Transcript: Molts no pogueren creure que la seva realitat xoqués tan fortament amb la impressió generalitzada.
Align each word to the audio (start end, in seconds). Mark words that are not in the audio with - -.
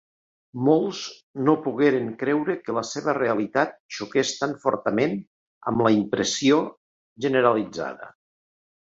Molts 0.67 0.99
no 1.47 1.53
pogueren 1.65 2.07
creure 2.21 2.55
que 2.67 2.73
la 2.77 2.81
seva 2.91 3.13
realitat 3.17 3.75
xoqués 3.97 4.31
tan 4.39 4.55
fortament 4.63 5.13
amb 5.73 5.83
la 5.89 5.91
impressió 5.97 6.57
generalitzada. 7.27 8.09